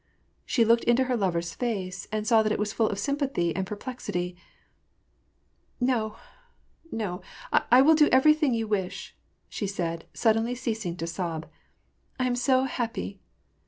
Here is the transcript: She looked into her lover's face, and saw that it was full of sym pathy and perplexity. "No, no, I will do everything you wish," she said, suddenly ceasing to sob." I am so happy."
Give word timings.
She 0.47 0.65
looked 0.65 0.83
into 0.85 1.03
her 1.03 1.15
lover's 1.15 1.53
face, 1.53 2.07
and 2.11 2.25
saw 2.25 2.41
that 2.41 2.51
it 2.51 2.57
was 2.57 2.73
full 2.73 2.89
of 2.89 2.97
sym 2.97 3.17
pathy 3.17 3.53
and 3.55 3.67
perplexity. 3.67 4.35
"No, 5.79 6.15
no, 6.91 7.21
I 7.53 7.83
will 7.83 7.93
do 7.93 8.07
everything 8.11 8.55
you 8.55 8.67
wish," 8.67 9.15
she 9.47 9.67
said, 9.67 10.05
suddenly 10.11 10.55
ceasing 10.55 10.97
to 10.97 11.05
sob." 11.05 11.45
I 12.19 12.25
am 12.25 12.35
so 12.35 12.63
happy." 12.63 13.19